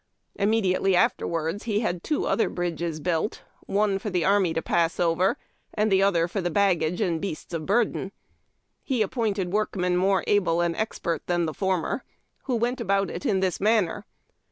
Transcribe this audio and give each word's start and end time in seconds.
Im 0.35 0.49
mediately 0.49 0.95
afterwards 0.95 1.65
he 1.65 1.81
had 1.81 2.01
two 2.03 2.25
other 2.25 2.49
bridges 2.49 2.99
built, 2.99 3.43
"one 3.67 3.99
for 3.99 4.09
the 4.09 4.25
army 4.25 4.51
to 4.51 4.59
pass 4.59 4.99
over, 4.99 5.37
and 5.75 5.91
the 5.91 6.01
other 6.01 6.27
for 6.27 6.41
the 6.41 6.49
baggage 6.49 6.99
and 7.01 7.21
beasts 7.21 7.53
of 7.53 7.67
burden. 7.67 8.11
He 8.81 9.03
ap 9.03 9.11
pointed 9.11 9.53
workmen 9.53 9.95
more 9.97 10.23
able 10.25 10.59
and 10.59 10.75
expert 10.75 11.27
than 11.27 11.45
the 11.45 11.53
former, 11.53 12.03
who 12.45 12.55
went 12.55 12.81
about 12.81 13.11
it 13.11 13.27
in 13.27 13.41
this 13.41 13.61
man 13.61 13.85
ner. 13.85 14.05